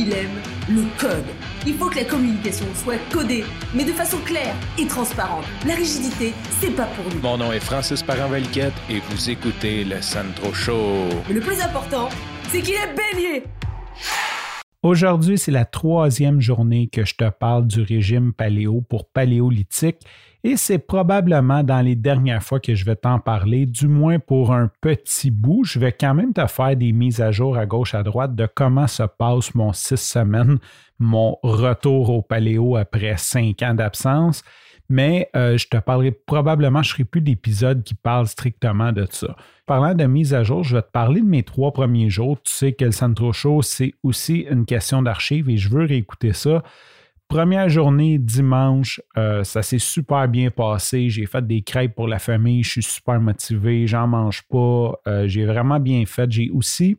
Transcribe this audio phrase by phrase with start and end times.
[0.00, 1.26] il aime le code.
[1.66, 5.44] Il faut que la communication soit codée, mais de façon claire et transparente.
[5.66, 7.20] La rigidité, c'est pas pour nous.
[7.20, 11.08] Mon nom est Francis parent et vous écoutez le Sandro Show.
[11.28, 12.08] Mais le plus important,
[12.48, 13.44] c'est qu'il est bélier.
[14.82, 19.98] Aujourd'hui, c'est la troisième journée que je te parle du régime paléo pour paléolithique
[20.42, 24.52] et c'est probablement dans les dernières fois que je vais t'en parler, du moins pour
[24.52, 25.64] un petit bout.
[25.64, 28.48] Je vais quand même te faire des mises à jour à gauche, à droite de
[28.52, 30.58] comment se passe mon six semaines,
[30.98, 34.42] mon retour au paléo après cinq ans d'absence.
[34.88, 39.06] Mais euh, je te parlerai probablement, je ne ferai plus d'épisodes qui parlent strictement de
[39.10, 39.36] ça.
[39.66, 42.38] Parlant de mise à jour, je vais te parler de mes trois premiers jours.
[42.42, 46.32] Tu sais que le Centro Show, c'est aussi une question d'archives et je veux réécouter
[46.32, 46.64] ça.
[47.30, 51.10] Première journée, dimanche, euh, ça s'est super bien passé.
[51.10, 52.64] J'ai fait des crêpes pour la famille.
[52.64, 53.86] Je suis super motivé.
[53.86, 55.00] J'en mange pas.
[55.06, 56.28] Euh, j'ai vraiment bien fait.
[56.28, 56.96] J'ai aussi,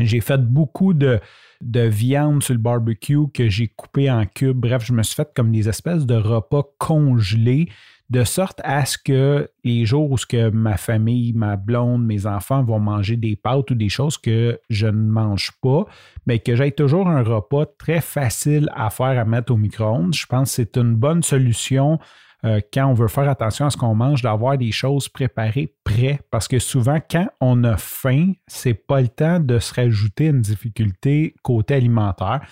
[0.00, 1.20] j'ai fait beaucoup de,
[1.60, 4.58] de viande sur le barbecue que j'ai coupé en cubes.
[4.58, 7.68] Bref, je me suis fait comme des espèces de repas congelés
[8.12, 12.62] de sorte à ce que les jours où que ma famille, ma blonde, mes enfants
[12.62, 15.86] vont manger des pâtes ou des choses que je ne mange pas,
[16.26, 20.14] mais que j'ai toujours un repas très facile à faire à mettre au micro-ondes.
[20.14, 21.98] Je pense que c'est une bonne solution
[22.44, 26.22] euh, quand on veut faire attention à ce qu'on mange, d'avoir des choses préparées prêtes.
[26.30, 30.42] Parce que souvent, quand on a faim, c'est pas le temps de se rajouter une
[30.42, 32.42] difficulté côté alimentaire.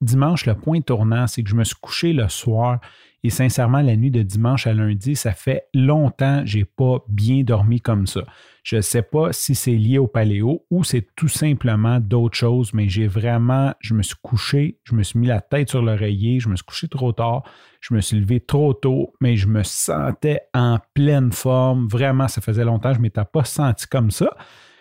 [0.00, 2.80] Dimanche, le point tournant, c'est que je me suis couché le soir
[3.26, 7.04] et sincèrement, la nuit de dimanche à lundi, ça fait longtemps que je n'ai pas
[7.08, 8.20] bien dormi comme ça.
[8.62, 12.72] Je ne sais pas si c'est lié au paléo ou c'est tout simplement d'autres choses,
[12.72, 16.38] mais j'ai vraiment, je me suis couché, je me suis mis la tête sur l'oreiller,
[16.38, 17.42] je me suis couché trop tard,
[17.80, 21.88] je me suis levé trop tôt, mais je me sentais en pleine forme.
[21.88, 24.36] Vraiment, ça faisait longtemps que je ne m'étais pas senti comme ça.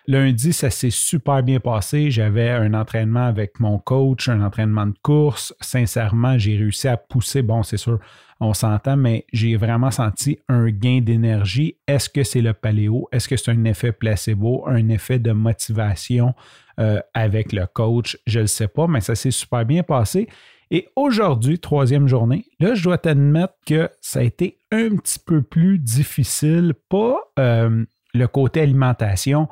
[0.07, 2.11] Lundi, ça s'est super bien passé.
[2.11, 5.55] J'avais un entraînement avec mon coach, un entraînement de course.
[5.61, 7.41] Sincèrement, j'ai réussi à pousser.
[7.41, 7.99] Bon, c'est sûr,
[8.39, 11.77] on s'entend, mais j'ai vraiment senti un gain d'énergie.
[11.87, 13.07] Est-ce que c'est le paléo?
[13.11, 16.35] Est-ce que c'est un effet placebo, un effet de motivation
[16.79, 18.17] euh, avec le coach?
[18.27, 20.27] Je ne le sais pas, mais ça s'est super bien passé.
[20.69, 25.41] Et aujourd'hui, troisième journée, là, je dois t'admettre que ça a été un petit peu
[25.41, 29.47] plus difficile, pas euh, le côté alimentation,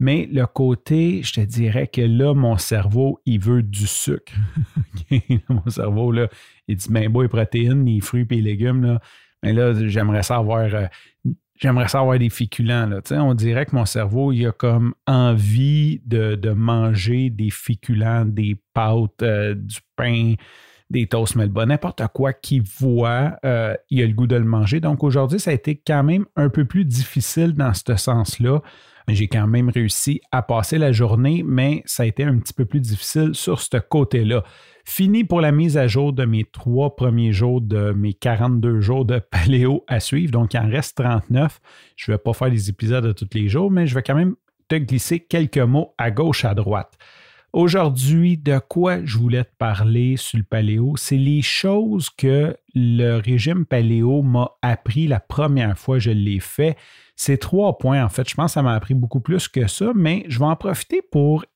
[0.00, 4.32] mais le côté, je te dirais que là, mon cerveau, il veut du sucre.
[5.48, 6.28] mon cerveau, là,
[6.68, 9.00] il dit, ben, bon, les protéines, les fruits et les légumes, là.
[9.42, 10.86] Mais là, j'aimerais ça avoir, euh,
[11.60, 12.86] j'aimerais ça des féculents.
[12.86, 13.00] Là.
[13.22, 19.22] on dirait que mon cerveau, il a comme envie de, manger des féculents, des pâtes,
[19.22, 20.34] euh, du pain,
[20.90, 24.80] des toasts melba, n'importe quoi qu'il voit, euh, il a le goût de le manger.
[24.80, 28.60] Donc aujourd'hui, ça a été quand même un peu plus difficile dans ce sens-là.
[29.08, 32.66] J'ai quand même réussi à passer la journée, mais ça a été un petit peu
[32.66, 34.44] plus difficile sur ce côté-là.
[34.84, 39.04] Fini pour la mise à jour de mes trois premiers jours de mes 42 jours
[39.04, 40.32] de paléo à suivre.
[40.32, 41.60] Donc, il en reste 39.
[41.96, 44.14] Je ne vais pas faire les épisodes de tous les jours, mais je vais quand
[44.14, 44.34] même
[44.68, 46.98] te glisser quelques mots à gauche, à droite.
[47.54, 53.16] Aujourd'hui, de quoi je voulais te parler sur le paléo, c'est les choses que le
[53.16, 56.76] régime paléo m'a appris la première fois que je l'ai fait.
[57.16, 58.28] C'est trois points, en fait.
[58.28, 61.00] Je pense que ça m'a appris beaucoup plus que ça, mais je vais en profiter
[61.00, 61.46] pour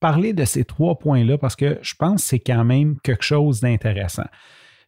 [0.00, 3.60] parler de ces trois points-là parce que je pense que c'est quand même quelque chose
[3.60, 4.26] d'intéressant.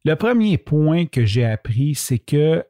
[0.05, 2.65] Le premier point que j'ai appris, c'est que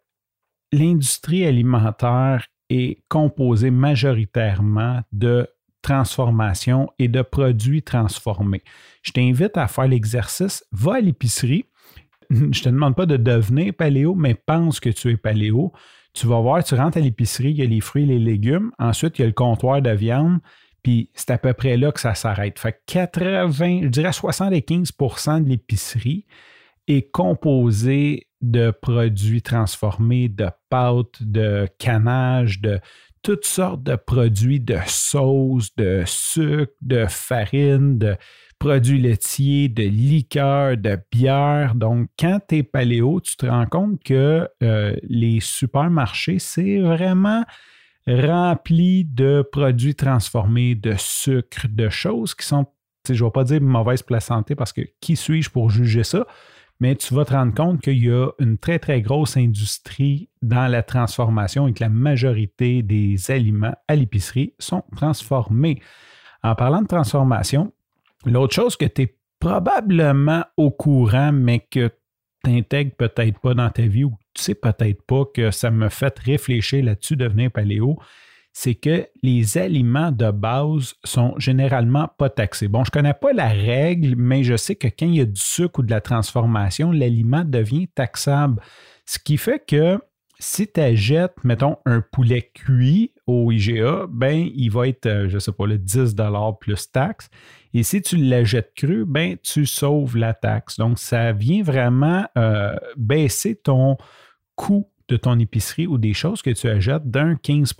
[0.72, 5.48] l'industrie alimentaire est composée majoritairement de
[5.82, 8.62] transformation et de produits transformés.
[9.02, 11.66] Je t'invite à faire l'exercice, va à l'épicerie.
[12.30, 15.72] Je ne te demande pas de devenir paléo, mais pense que tu es paléo.
[16.12, 18.72] Tu vas voir, tu rentres à l'épicerie, il y a les fruits et les légumes.
[18.78, 20.40] Ensuite, il y a le comptoir de viande.
[20.82, 22.58] Puis c'est à peu près là que ça s'arrête.
[22.58, 26.26] Fait 80, je dirais 75% de l'épicerie
[26.88, 32.80] est composé de produits transformés, de pâtes, de canage, de
[33.22, 38.16] toutes sortes de produits de sauce, de sucre, de farine, de
[38.58, 41.74] produits laitiers, de liqueurs, de bière.
[41.74, 47.44] Donc, quand tu es paléo, tu te rends compte que euh, les supermarchés, c'est vraiment
[48.06, 52.66] rempli de produits transformés, de sucre, de choses qui sont,
[53.08, 56.04] je ne vais pas dire mauvaise pour la santé parce que qui suis-je pour juger
[56.04, 56.26] ça?
[56.80, 60.66] Mais tu vas te rendre compte qu'il y a une très, très grosse industrie dans
[60.66, 65.80] la transformation et que la majorité des aliments à l'épicerie sont transformés.
[66.42, 67.72] En parlant de transformation,
[68.24, 71.90] l'autre chose que tu es probablement au courant, mais que
[72.44, 75.90] tu n'intègres peut-être pas dans ta vie ou tu sais peut-être pas que ça me
[75.90, 77.98] fait réfléchir là-dessus, devenir paléo,
[78.52, 82.68] c'est que les aliments de base sont généralement pas taxés.
[82.68, 85.24] Bon, je ne connais pas la règle, mais je sais que quand il y a
[85.24, 88.60] du sucre ou de la transformation, l'aliment devient taxable.
[89.06, 89.98] Ce qui fait que
[90.40, 95.34] si tu achètes, mettons, un poulet cuit au IGA, ben, il va être, euh, je
[95.34, 96.16] ne sais pas, le 10
[96.58, 97.28] plus taxe.
[97.74, 100.78] Et si tu l'achètes cru, ben, tu sauves la taxe.
[100.78, 103.98] Donc, ça vient vraiment euh, baisser ton
[104.56, 107.74] coût de ton épicerie ou des choses que tu achètes d'un 15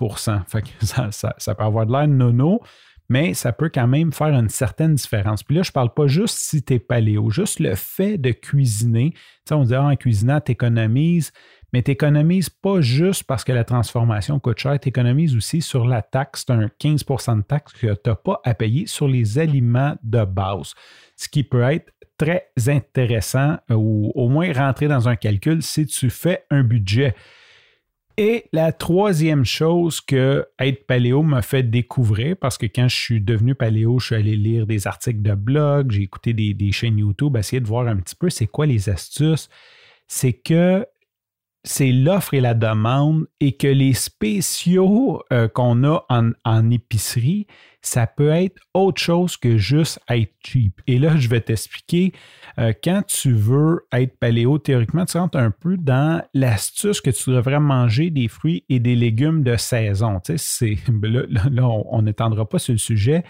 [0.47, 2.61] fait ça, ça, peut avoir de l'air nono,
[3.09, 5.43] mais ça peut quand même faire une certaine différence.
[5.43, 8.32] Puis là, je ne parle pas juste si tu es paléo, juste le fait de
[8.32, 9.15] cuisiner.
[9.47, 11.32] Tu on dit, ah, en cuisinant, tu économises
[11.73, 11.94] mais tu
[12.62, 16.53] pas juste parce que la transformation coûte cher, tu économises aussi sur la taxe, c'est
[16.53, 20.75] un 15% de taxe que tu n'as pas à payer sur les aliments de base,
[21.17, 26.11] ce qui peut être très intéressant ou au moins rentrer dans un calcul si tu
[26.11, 27.14] fais un budget.
[28.19, 33.20] Et la troisième chose que être paléo m'a fait découvrir, parce que quand je suis
[33.22, 36.99] devenu paléo, je suis allé lire des articles de blog, j'ai écouté des, des, chaînes
[36.99, 39.49] YouTube, essayer de voir un petit peu c'est quoi les astuces,
[40.06, 40.84] c'est que
[41.62, 47.47] c'est l'offre et la demande et que les spéciaux euh, qu'on a en, épicerie,
[47.83, 50.81] ça peut être autre chose que juste être cheap.
[50.87, 52.12] Et là, je vais t'expliquer,
[52.59, 57.31] euh, quand tu veux être paléo, théoriquement, tu rentres un peu dans l'astuce que tu
[57.31, 60.21] devrais manger des fruits et des légumes de saison.
[60.25, 63.23] Tu sais, là, on n'étendra pas sur le sujet,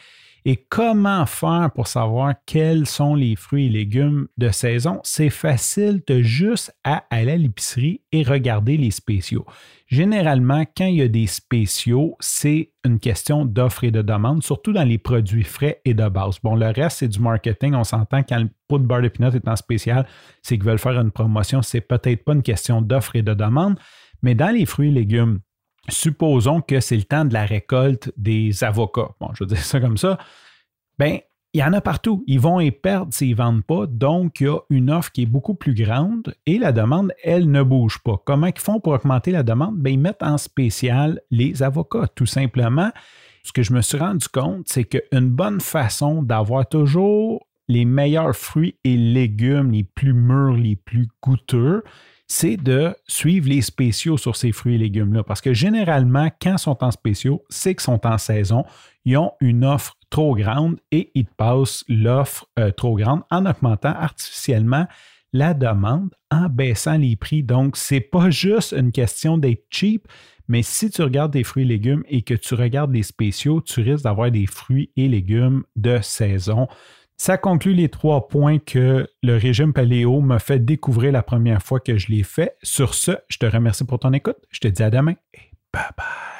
[0.45, 5.01] et comment faire pour savoir quels sont les fruits et légumes de saison?
[5.03, 9.45] C'est facile, de juste à aller à l'épicerie et regarder les spéciaux.
[9.87, 14.73] Généralement, quand il y a des spéciaux, c'est une question d'offre et de demande, surtout
[14.73, 16.39] dans les produits frais et de base.
[16.43, 17.75] Bon, le reste, c'est du marketing.
[17.75, 20.07] On s'entend quand le pot de beurre de est en spécial,
[20.43, 21.61] c'est qu'ils veulent faire une promotion.
[21.63, 23.79] C'est peut-être pas une question d'offre et de demande,
[24.23, 25.41] mais dans les fruits et légumes,
[25.89, 29.11] supposons que c'est le temps de la récolte des avocats.
[29.21, 30.19] Bon, je veux dire ça comme ça.
[30.99, 31.19] Bien,
[31.53, 32.23] il y en a partout.
[32.27, 33.87] Ils vont y perdre s'ils ne vendent pas.
[33.87, 37.51] Donc, il y a une offre qui est beaucoup plus grande et la demande, elle,
[37.51, 38.23] ne bouge pas.
[38.25, 39.79] Comment ils font pour augmenter la demande?
[39.79, 42.91] Bien, ils mettent en spécial les avocats, tout simplement.
[43.43, 48.37] Ce que je me suis rendu compte, c'est qu'une bonne façon d'avoir toujours les meilleurs
[48.37, 51.85] fruits et légumes, les plus mûrs, les plus goûteux,
[52.33, 55.25] c'est de suivre les spéciaux sur ces fruits et légumes-là.
[55.25, 58.65] Parce que généralement, quand ils sont en spéciaux, c'est qu'ils sont en saison.
[59.05, 63.89] Ils ont une offre trop grande et ils passent l'offre euh, trop grande en augmentant
[63.89, 64.87] artificiellement
[65.33, 67.43] la demande, en baissant les prix.
[67.43, 70.07] Donc, ce n'est pas juste une question d'être cheap,
[70.47, 73.81] mais si tu regardes des fruits et légumes et que tu regardes les spéciaux, tu
[73.81, 76.69] risques d'avoir des fruits et légumes de saison.
[77.21, 81.79] Ça conclut les trois points que le régime paléo m'a fait découvrir la première fois
[81.79, 82.57] que je l'ai fait.
[82.63, 84.39] Sur ce, je te remercie pour ton écoute.
[84.51, 86.40] Je te dis à demain et bye bye.